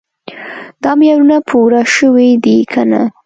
دا 0.83 0.91
معیارونه 0.99 1.37
پوره 1.49 1.81
شوي 1.95 2.29
دي 2.43 2.57
که 2.71 2.81
نه. 2.91 3.01